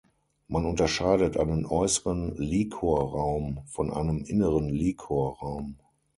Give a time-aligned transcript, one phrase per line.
[0.47, 5.77] Man unterscheidet einen äußeren Liquorraum von einem inneren Liquorraum.